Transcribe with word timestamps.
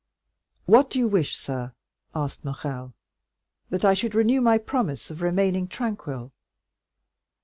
"What 0.65 0.89
do 0.89 0.97
you 0.97 1.07
wish, 1.07 1.37
sir?" 1.37 1.73
asked 2.15 2.43
Morrel; 2.43 2.95
"that 3.69 3.85
I 3.85 3.93
should 3.93 4.15
renew 4.15 4.41
my 4.41 4.57
promise 4.57 5.11
of 5.11 5.21
remaining 5.21 5.67
tranquil?" 5.67 6.31